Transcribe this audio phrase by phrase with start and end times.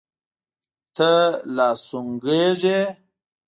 [0.95, 1.11] ته
[1.55, 2.79] لا سونګه ږې.